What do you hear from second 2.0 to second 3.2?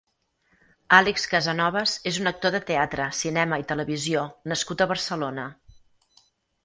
és un actor de teatre,